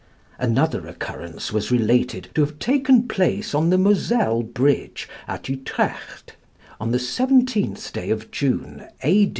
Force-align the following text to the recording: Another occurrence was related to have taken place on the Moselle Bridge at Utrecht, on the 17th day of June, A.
Another 0.39 0.87
occurrence 0.87 1.53
was 1.53 1.69
related 1.69 2.29
to 2.33 2.41
have 2.41 2.57
taken 2.57 3.07
place 3.07 3.53
on 3.53 3.69
the 3.69 3.77
Moselle 3.77 4.41
Bridge 4.41 5.07
at 5.27 5.47
Utrecht, 5.47 6.35
on 6.79 6.89
the 6.89 6.97
17th 6.97 7.93
day 7.93 8.09
of 8.09 8.31
June, 8.31 8.87
A. 9.03 9.29